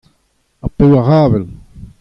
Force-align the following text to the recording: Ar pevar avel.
Ar 0.65 0.71
pevar 0.77 1.05
avel. 1.23 1.45